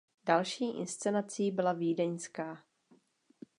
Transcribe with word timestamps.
Další 0.25 0.69
inscenací 0.77 1.51
byla 1.51 1.73
vídeňská. 1.73 2.63